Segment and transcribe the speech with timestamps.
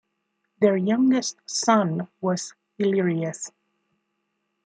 [0.61, 3.51] Their youngest son was Illyrius.